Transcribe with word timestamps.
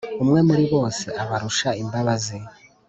umwe 0.23 0.39
muri 0.47 0.63
bose 0.73 1.05
ubarusha 1.23 1.69
imbabazi 1.81 2.37